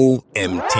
OMT. 0.00 0.74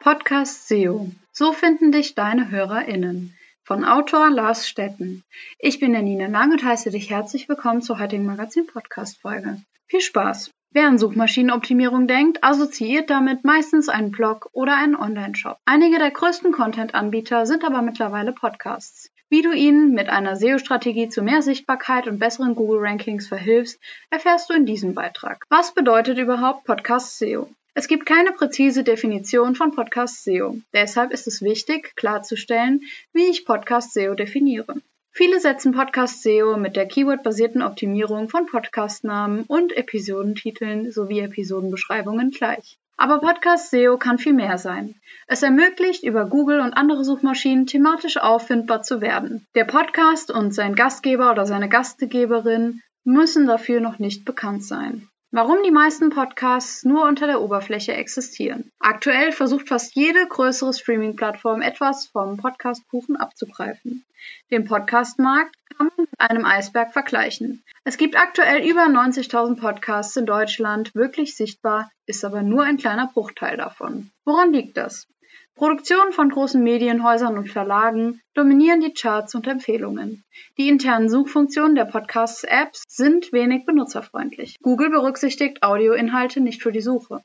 Podcast 0.00 0.66
SEO. 0.66 1.10
So 1.30 1.52
finden 1.52 1.92
dich 1.92 2.14
deine 2.14 2.50
HörerInnen. 2.50 3.36
Von 3.64 3.84
Autor 3.84 4.30
Lars 4.30 4.66
Stetten. 4.66 5.22
Ich 5.58 5.78
bin 5.78 5.92
Janina 5.92 6.28
Lang 6.28 6.52
und 6.52 6.64
heiße 6.64 6.90
dich 6.90 7.10
herzlich 7.10 7.50
willkommen 7.50 7.82
zur 7.82 7.98
heutigen 7.98 8.24
Magazin-Podcast-Folge. 8.24 9.60
Viel 9.88 10.00
Spaß! 10.00 10.52
Wer 10.70 10.86
an 10.86 10.96
Suchmaschinenoptimierung 10.96 12.06
denkt, 12.06 12.42
assoziiert 12.42 13.10
damit 13.10 13.44
meistens 13.44 13.90
einen 13.90 14.10
Blog 14.10 14.48
oder 14.52 14.78
einen 14.78 14.96
Online-Shop. 14.96 15.58
Einige 15.66 15.98
der 15.98 16.12
größten 16.12 16.50
Content-Anbieter 16.50 17.44
sind 17.44 17.62
aber 17.62 17.82
mittlerweile 17.82 18.32
Podcasts. 18.32 19.10
Wie 19.32 19.40
du 19.40 19.50
ihnen 19.54 19.94
mit 19.94 20.10
einer 20.10 20.36
SEO-Strategie 20.36 21.08
zu 21.08 21.22
mehr 21.22 21.40
Sichtbarkeit 21.40 22.06
und 22.06 22.18
besseren 22.18 22.54
Google-Rankings 22.54 23.28
verhilfst, 23.28 23.80
erfährst 24.10 24.50
du 24.50 24.52
in 24.52 24.66
diesem 24.66 24.92
Beitrag. 24.92 25.46
Was 25.48 25.72
bedeutet 25.72 26.18
überhaupt 26.18 26.64
Podcast 26.64 27.16
SEO? 27.18 27.48
Es 27.72 27.88
gibt 27.88 28.04
keine 28.04 28.32
präzise 28.32 28.84
Definition 28.84 29.54
von 29.54 29.74
Podcast 29.74 30.22
SEO. 30.22 30.58
Deshalb 30.74 31.12
ist 31.12 31.26
es 31.26 31.40
wichtig, 31.40 31.96
klarzustellen, 31.96 32.82
wie 33.14 33.30
ich 33.30 33.46
Podcast 33.46 33.94
SEO 33.94 34.12
definiere. 34.14 34.74
Viele 35.12 35.40
setzen 35.40 35.72
Podcast 35.72 36.22
SEO 36.22 36.58
mit 36.58 36.76
der 36.76 36.84
Keyword-basierten 36.84 37.62
Optimierung 37.62 38.28
von 38.28 38.44
Podcastnamen 38.44 39.44
und 39.44 39.74
Episodentiteln 39.74 40.92
sowie 40.92 41.20
Episodenbeschreibungen 41.20 42.32
gleich. 42.32 42.76
Aber 42.96 43.20
Podcast 43.20 43.70
SEO 43.70 43.96
kann 43.96 44.18
viel 44.18 44.32
mehr 44.32 44.58
sein. 44.58 44.94
Es 45.26 45.42
ermöglicht, 45.42 46.04
über 46.04 46.26
Google 46.26 46.60
und 46.60 46.74
andere 46.74 47.04
Suchmaschinen 47.04 47.66
thematisch 47.66 48.18
auffindbar 48.18 48.82
zu 48.82 49.00
werden. 49.00 49.46
Der 49.54 49.64
Podcast 49.64 50.30
und 50.30 50.52
sein 50.52 50.74
Gastgeber 50.74 51.30
oder 51.30 51.46
seine 51.46 51.68
Gastgeberin 51.68 52.80
müssen 53.04 53.46
dafür 53.46 53.80
noch 53.80 53.98
nicht 53.98 54.24
bekannt 54.24 54.64
sein. 54.64 55.08
Warum 55.34 55.62
die 55.62 55.70
meisten 55.70 56.10
Podcasts 56.10 56.84
nur 56.84 57.08
unter 57.08 57.26
der 57.26 57.40
Oberfläche 57.40 57.94
existieren. 57.94 58.70
Aktuell 58.78 59.32
versucht 59.32 59.66
fast 59.66 59.94
jede 59.94 60.28
größere 60.28 60.74
Streaming-Plattform 60.74 61.62
etwas 61.62 62.08
vom 62.08 62.36
Podcast-Kuchen 62.36 63.16
abzugreifen. 63.16 64.04
Den 64.50 64.66
Podcast-Markt 64.66 65.56
kann 65.74 65.86
man 65.86 66.06
mit 66.06 66.20
einem 66.20 66.44
Eisberg 66.44 66.92
vergleichen. 66.92 67.64
Es 67.82 67.96
gibt 67.96 68.14
aktuell 68.14 68.68
über 68.68 68.82
90.000 68.82 69.58
Podcasts 69.58 70.14
in 70.18 70.26
Deutschland, 70.26 70.94
wirklich 70.94 71.34
sichtbar 71.34 71.90
ist 72.04 72.26
aber 72.26 72.42
nur 72.42 72.64
ein 72.64 72.76
kleiner 72.76 73.06
Bruchteil 73.06 73.56
davon. 73.56 74.10
Woran 74.26 74.52
liegt 74.52 74.76
das? 74.76 75.08
Produktionen 75.54 76.12
von 76.12 76.30
großen 76.30 76.62
Medienhäusern 76.62 77.36
und 77.36 77.48
Verlagen 77.48 78.20
dominieren 78.34 78.80
die 78.80 78.94
Charts 78.94 79.34
und 79.34 79.46
Empfehlungen. 79.46 80.24
Die 80.56 80.68
internen 80.68 81.08
Suchfunktionen 81.08 81.74
der 81.74 81.84
Podcasts-Apps 81.84 82.84
sind 82.88 83.32
wenig 83.32 83.66
benutzerfreundlich. 83.66 84.58
Google 84.62 84.90
berücksichtigt 84.90 85.62
Audioinhalte 85.62 86.40
nicht 86.40 86.62
für 86.62 86.72
die 86.72 86.80
Suche. 86.80 87.22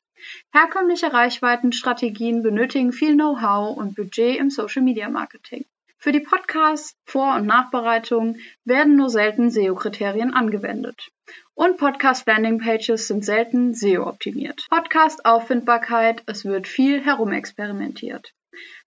Herkömmliche 0.52 1.14
Reichweitenstrategien 1.14 2.44
benötigen 2.44 2.92
viel 2.92 3.14
Know-how 3.14 3.78
und 3.78 3.96
Budget 3.96 4.38
im 4.38 4.50
Social-Media-Marketing. 4.50 5.66
Für 6.00 6.12
die 6.12 6.20
Podcast-Vor- 6.20 7.36
und 7.36 7.48
Nachbereitung 7.48 8.38
werden 8.66 8.95
nur 8.95 9.09
selten 9.09 9.50
SEO-Kriterien 9.50 10.34
angewendet. 10.34 11.09
Und 11.56 11.78
Podcast-Landing-Pages 11.78 13.08
sind 13.08 13.26
selten 13.26 13.73
SEO-optimiert. 13.73 14.67
Podcast-Auffindbarkeit, 14.70 16.22
es 16.28 16.45
wird 16.45 16.67
viel 16.67 17.04
herumexperimentiert. 17.04 18.31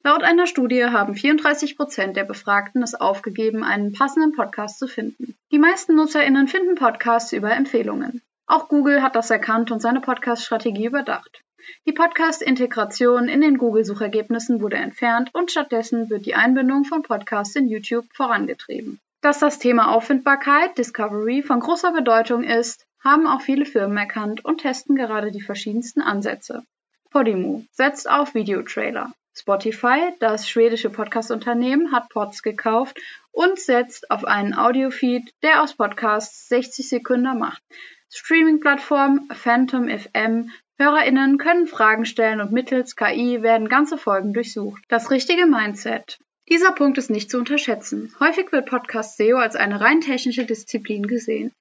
Laut 0.05 0.22
einer 0.22 0.47
Studie 0.47 0.84
haben 0.84 1.14
34 1.14 1.77
Prozent 1.77 2.17
der 2.17 2.25
Befragten 2.25 2.83
es 2.83 2.94
aufgegeben, 2.94 3.64
einen 3.64 3.92
passenden 3.92 4.33
Podcast 4.33 4.78
zu 4.78 4.86
finden. 4.86 5.34
Die 5.50 5.58
meisten 5.58 5.97
NutzerInnen 5.97 6.47
finden 6.47 6.77
Podcasts 6.77 7.33
über 7.33 7.50
Empfehlungen. 7.50 8.22
Auch 8.47 8.69
Google 8.69 9.02
hat 9.02 9.17
das 9.17 9.30
erkannt 9.30 9.72
und 9.72 9.80
seine 9.80 10.00
Podcast-Strategie 10.00 10.86
überdacht. 10.86 11.42
Die 11.86 11.92
Podcast-Integration 11.92 13.28
in 13.28 13.41
den 13.41 13.58
Google-Suchergebnissen 13.58 14.61
wurde 14.61 14.77
entfernt 14.77 15.30
und 15.33 15.50
stattdessen 15.50 16.11
wird 16.11 16.27
die 16.27 16.34
Einbindung 16.34 16.84
von 16.84 17.02
Podcasts 17.02 17.56
in 17.56 17.69
YouTube 17.69 18.07
vorangetrieben. 18.12 19.01
Dass 19.20 19.39
das 19.39 19.58
Thema 19.58 19.92
Auffindbarkeit, 19.95 20.79
Discovery, 20.79 21.42
von 21.42 21.61
großer 21.61 21.92
Bedeutung 21.92 22.42
ist, 22.42 22.86
haben 23.02 23.27
auch 23.27 23.40
viele 23.40 23.67
Firmen 23.67 23.96
erkannt 23.96 24.45
und 24.45 24.62
testen 24.62 24.96
gerade 24.96 25.30
die 25.30 25.40
verschiedensten 25.40 26.01
Ansätze. 26.01 26.64
Podimo 27.11 27.64
setzt 27.73 28.08
auf 28.08 28.35
Videotrailer. 28.35 29.12
Spotify, 29.35 30.12
das 30.20 30.48
schwedische 30.48 30.90
Podcast-Unternehmen, 30.90 31.92
hat 31.92 32.08
Pods 32.08 32.42
gekauft 32.42 32.98
und 33.33 33.58
setzt 33.58 34.11
auf 34.11 34.24
einen 34.24 34.55
Audiofeed, 34.55 35.33
der 35.42 35.62
aus 35.62 35.74
Podcasts 35.74 36.48
60 36.48 36.89
Sekunden 36.89 37.39
macht. 37.39 37.62
Streaming-Plattform 38.11 39.29
Phantom 39.33 39.89
FM 39.89 40.51
HörerInnen 40.80 41.36
können 41.36 41.67
Fragen 41.67 42.07
stellen 42.07 42.41
und 42.41 42.52
mittels 42.52 42.96
KI 42.96 43.42
werden 43.42 43.68
ganze 43.68 43.98
Folgen 43.98 44.33
durchsucht. 44.33 44.83
Das 44.89 45.11
richtige 45.11 45.45
Mindset. 45.45 46.18
Dieser 46.48 46.73
Punkt 46.73 46.96
ist 46.96 47.11
nicht 47.11 47.30
zu 47.30 47.36
unterschätzen. 47.36 48.14
Häufig 48.18 48.51
wird 48.51 48.64
Podcast 48.64 49.18
SEO 49.18 49.36
als 49.36 49.57
eine 49.57 49.83
rein 49.83 50.01
technische 50.01 50.46
Disziplin 50.46 51.07
gesehen. 51.07 51.52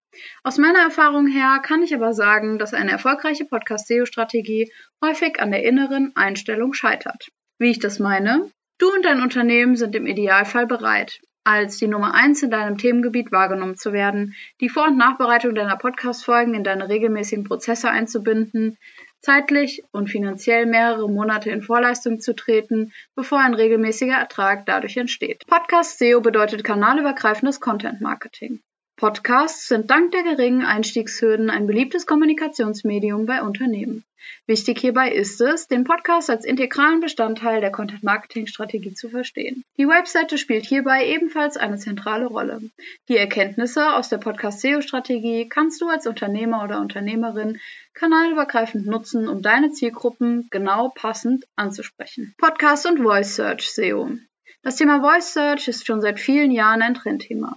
Aus 0.43 0.57
meiner 0.57 0.79
Erfahrung 0.79 1.27
her 1.27 1.59
kann 1.61 1.83
ich 1.83 1.93
aber 1.93 2.13
sagen, 2.13 2.59
dass 2.59 2.73
eine 2.73 2.91
erfolgreiche 2.91 3.43
Podcast 3.43 3.87
SEO-Strategie 3.87 4.71
häufig 5.03 5.41
an 5.41 5.51
der 5.51 5.63
inneren 5.63 6.13
Einstellung 6.15 6.73
scheitert. 6.73 7.27
Wie 7.57 7.71
ich 7.71 7.79
das 7.79 7.99
meine? 7.99 8.49
Du 8.77 8.89
und 8.89 9.03
dein 9.03 9.21
Unternehmen 9.21 9.75
sind 9.75 9.95
im 9.97 10.07
Idealfall 10.07 10.65
bereit, 10.65 11.19
als 11.43 11.77
die 11.77 11.87
Nummer 11.87 12.13
eins 12.13 12.41
in 12.41 12.51
deinem 12.51 12.77
Themengebiet 12.77 13.31
wahrgenommen 13.31 13.75
zu 13.75 13.91
werden, 13.91 14.33
die 14.61 14.69
Vor- 14.69 14.87
und 14.87 14.97
Nachbereitung 14.97 15.55
deiner 15.55 15.77
Podcast-Folgen 15.77 16.53
in 16.53 16.63
deine 16.63 16.87
regelmäßigen 16.87 17.43
Prozesse 17.43 17.89
einzubinden, 17.89 18.77
zeitlich 19.21 19.83
und 19.91 20.09
finanziell 20.09 20.65
mehrere 20.65 21.09
Monate 21.09 21.49
in 21.49 21.61
Vorleistung 21.61 22.19
zu 22.19 22.35
treten, 22.35 22.91
bevor 23.15 23.39
ein 23.39 23.53
regelmäßiger 23.53 24.15
Ertrag 24.15 24.65
dadurch 24.65 24.97
entsteht. 24.97 25.45
Podcast 25.47 25.99
SEO 25.99 26.21
bedeutet 26.21 26.63
kanalübergreifendes 26.63 27.59
Content 27.59 28.01
Marketing. 28.01 28.61
Podcasts 28.99 29.69
sind 29.69 29.89
dank 29.89 30.11
der 30.11 30.23
geringen 30.23 30.65
Einstiegshürden 30.65 31.49
ein 31.49 31.67
beliebtes 31.67 32.05
Kommunikationsmedium 32.05 33.25
bei 33.25 33.41
Unternehmen. 33.41 34.03
Wichtig 34.45 34.81
hierbei 34.81 35.09
ist 35.09 35.39
es, 35.39 35.69
den 35.69 35.85
Podcast 35.85 36.29
als 36.29 36.43
integralen 36.43 36.99
Bestandteil 36.99 37.61
der 37.61 37.71
Content-Marketing-Strategie 37.71 38.93
zu 38.93 39.07
verstehen. 39.07 39.63
Die 39.77 39.87
Webseite 39.87 40.37
spielt 40.37 40.65
hierbei 40.65 41.07
ebenfalls 41.07 41.55
eine 41.55 41.77
zentrale 41.77 42.25
Rolle. 42.25 42.59
Die 43.07 43.15
Erkenntnisse 43.15 43.93
aus 43.93 44.09
der 44.09 44.17
Podcast-SEO-Strategie 44.17 45.47
kannst 45.47 45.79
du 45.79 45.87
als 45.87 46.05
Unternehmer 46.05 46.65
oder 46.65 46.81
Unternehmerin 46.81 47.57
kanalübergreifend 47.93 48.85
nutzen, 48.85 49.29
um 49.29 49.41
deine 49.41 49.71
Zielgruppen 49.71 50.49
genau 50.51 50.89
passend 50.89 51.45
anzusprechen. 51.55 52.35
Podcast 52.37 52.85
und 52.85 53.01
Voice 53.01 53.37
Search 53.37 53.71
SEO. 53.71 54.17
Das 54.61 54.75
Thema 54.75 54.99
Voice 54.99 55.31
Search 55.31 55.69
ist 55.69 55.87
schon 55.87 56.01
seit 56.01 56.19
vielen 56.19 56.51
Jahren 56.51 56.81
ein 56.81 56.95
Trendthema. 56.95 57.55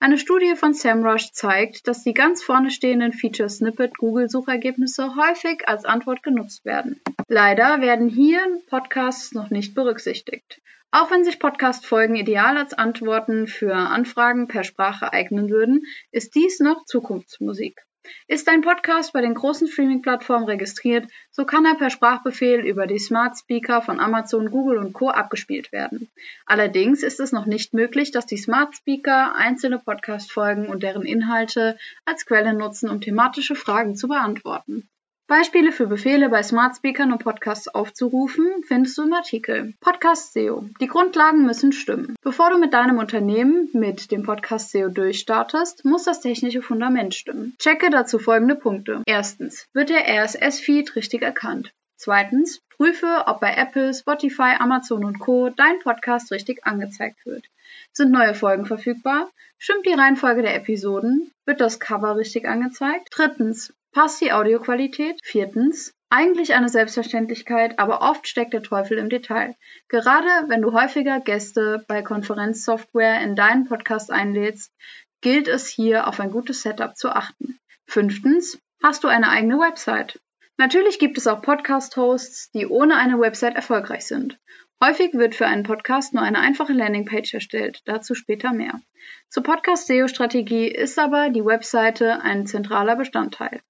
Eine 0.00 0.18
Studie 0.18 0.54
von 0.56 0.74
SEMrush 0.74 1.32
zeigt, 1.32 1.88
dass 1.88 2.02
die 2.02 2.14
ganz 2.14 2.42
vorne 2.42 2.70
stehenden 2.70 3.12
Feature-Snippet-Google-Suchergebnisse 3.12 5.16
häufig 5.16 5.68
als 5.68 5.84
Antwort 5.84 6.22
genutzt 6.22 6.64
werden. 6.64 7.00
Leider 7.28 7.80
werden 7.80 8.08
hier 8.08 8.40
Podcasts 8.68 9.32
noch 9.32 9.50
nicht 9.50 9.74
berücksichtigt. 9.74 10.60
Auch 10.90 11.10
wenn 11.10 11.24
sich 11.24 11.38
Podcast-Folgen 11.38 12.16
ideal 12.16 12.58
als 12.58 12.74
Antworten 12.74 13.46
für 13.46 13.74
Anfragen 13.74 14.46
per 14.46 14.62
Sprache 14.62 15.12
eignen 15.12 15.48
würden, 15.48 15.84
ist 16.10 16.34
dies 16.34 16.60
noch 16.60 16.84
Zukunftsmusik. 16.84 17.80
Ist 18.26 18.48
dein 18.48 18.62
Podcast 18.62 19.12
bei 19.12 19.20
den 19.20 19.34
großen 19.34 19.68
Streaming-Plattformen 19.68 20.46
registriert, 20.46 21.06
so 21.30 21.44
kann 21.44 21.64
er 21.64 21.76
per 21.76 21.90
Sprachbefehl 21.90 22.60
über 22.60 22.86
die 22.86 22.98
Smart 22.98 23.38
Speaker 23.38 23.82
von 23.82 24.00
Amazon, 24.00 24.50
Google 24.50 24.78
und 24.78 24.92
Co. 24.92 25.10
abgespielt 25.10 25.72
werden. 25.72 26.10
Allerdings 26.46 27.02
ist 27.02 27.20
es 27.20 27.32
noch 27.32 27.46
nicht 27.46 27.74
möglich, 27.74 28.10
dass 28.10 28.26
die 28.26 28.38
Smart 28.38 28.74
Speaker 28.74 29.34
einzelne 29.34 29.78
Podcast-Folgen 29.78 30.66
und 30.66 30.82
deren 30.82 31.02
Inhalte 31.02 31.78
als 32.04 32.26
Quelle 32.26 32.54
nutzen, 32.54 32.90
um 32.90 33.00
thematische 33.00 33.54
Fragen 33.54 33.96
zu 33.96 34.08
beantworten. 34.08 34.88
Beispiele 35.32 35.72
für 35.72 35.86
Befehle 35.86 36.28
bei 36.28 36.42
Smart 36.42 36.76
Speakern 36.76 37.10
und 37.10 37.24
Podcasts 37.24 37.66
aufzurufen, 37.66 38.46
findest 38.66 38.98
du 38.98 39.04
im 39.04 39.14
Artikel. 39.14 39.72
Podcast 39.80 40.34
SEO. 40.34 40.68
Die 40.78 40.88
Grundlagen 40.88 41.46
müssen 41.46 41.72
stimmen. 41.72 42.16
Bevor 42.20 42.50
du 42.50 42.58
mit 42.58 42.74
deinem 42.74 42.98
Unternehmen 42.98 43.70
mit 43.72 44.10
dem 44.10 44.24
Podcast 44.24 44.72
SEO 44.72 44.90
durchstartest, 44.90 45.86
muss 45.86 46.04
das 46.04 46.20
technische 46.20 46.60
Fundament 46.60 47.14
stimmen. 47.14 47.56
Checke 47.58 47.88
dazu 47.88 48.18
folgende 48.18 48.56
Punkte. 48.56 49.00
Erstens, 49.06 49.68
wird 49.72 49.88
der 49.88 50.06
RSS-Feed 50.06 50.96
richtig 50.96 51.22
erkannt? 51.22 51.72
Zweitens, 51.96 52.60
prüfe, 52.68 53.22
ob 53.24 53.40
bei 53.40 53.54
Apple, 53.54 53.94
Spotify, 53.94 54.56
Amazon 54.58 55.02
und 55.02 55.18
Co. 55.18 55.48
dein 55.48 55.78
Podcast 55.78 56.30
richtig 56.30 56.66
angezeigt 56.66 57.24
wird. 57.24 57.46
Sind 57.94 58.12
neue 58.12 58.34
Folgen 58.34 58.66
verfügbar? 58.66 59.30
Stimmt 59.56 59.86
die 59.86 59.94
Reihenfolge 59.94 60.42
der 60.42 60.56
Episoden? 60.56 61.30
Wird 61.46 61.62
das 61.62 61.80
Cover 61.80 62.16
richtig 62.16 62.46
angezeigt? 62.46 63.08
Drittens, 63.12 63.72
Passt 63.92 64.22
die 64.22 64.32
Audioqualität? 64.32 65.20
Viertens. 65.22 65.92
Eigentlich 66.08 66.54
eine 66.54 66.70
Selbstverständlichkeit, 66.70 67.78
aber 67.78 68.00
oft 68.00 68.26
steckt 68.26 68.54
der 68.54 68.62
Teufel 68.62 68.96
im 68.96 69.10
Detail. 69.10 69.54
Gerade 69.88 70.48
wenn 70.48 70.62
du 70.62 70.72
häufiger 70.72 71.20
Gäste 71.20 71.84
bei 71.88 72.00
Konferenzsoftware 72.00 73.20
in 73.20 73.36
deinen 73.36 73.68
Podcast 73.68 74.10
einlädst, 74.10 74.72
gilt 75.20 75.46
es 75.46 75.68
hier 75.68 76.08
auf 76.08 76.20
ein 76.20 76.30
gutes 76.30 76.62
Setup 76.62 76.96
zu 76.96 77.10
achten. 77.10 77.58
Fünftens. 77.86 78.58
Hast 78.82 79.04
du 79.04 79.08
eine 79.08 79.28
eigene 79.28 79.58
Website? 79.58 80.18
Natürlich 80.56 80.98
gibt 80.98 81.18
es 81.18 81.26
auch 81.26 81.42
Podcast-Hosts, 81.42 82.50
die 82.52 82.66
ohne 82.66 82.96
eine 82.96 83.20
Website 83.20 83.56
erfolgreich 83.56 84.06
sind. 84.06 84.38
Häufig 84.82 85.12
wird 85.12 85.34
für 85.34 85.46
einen 85.46 85.64
Podcast 85.64 86.14
nur 86.14 86.22
eine 86.22 86.38
einfache 86.38 86.72
Landingpage 86.72 87.34
erstellt, 87.34 87.82
dazu 87.84 88.14
später 88.14 88.54
mehr. 88.54 88.80
Zur 89.28 89.42
Podcast-SEO-Strategie 89.42 90.68
ist 90.68 90.98
aber 90.98 91.28
die 91.28 91.44
Webseite 91.44 92.22
ein 92.22 92.46
zentraler 92.46 92.96
Bestandteil. 92.96 93.60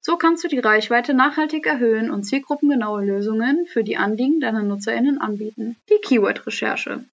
So 0.00 0.16
kannst 0.16 0.44
du 0.44 0.48
die 0.48 0.58
Reichweite 0.58 1.14
nachhaltig 1.14 1.66
erhöhen 1.66 2.10
und 2.10 2.24
zielgruppengenaue 2.24 3.04
Lösungen 3.04 3.66
für 3.66 3.84
die 3.84 3.96
Anliegen 3.96 4.40
deiner 4.40 4.62
NutzerInnen 4.62 5.18
anbieten. 5.18 5.76
Die 5.88 6.00
Keyword-Recherche. 6.02 7.04